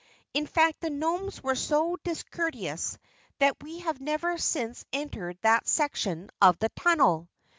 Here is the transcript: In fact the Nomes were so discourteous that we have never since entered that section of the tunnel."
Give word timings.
In 0.33 0.47
fact 0.47 0.81
the 0.81 0.89
Nomes 0.89 1.43
were 1.43 1.53
so 1.53 1.95
discourteous 2.03 2.97
that 3.37 3.61
we 3.61 3.81
have 3.81 4.01
never 4.01 4.35
since 4.39 4.83
entered 4.91 5.37
that 5.43 5.67
section 5.67 6.31
of 6.41 6.57
the 6.57 6.69
tunnel." 6.69 7.29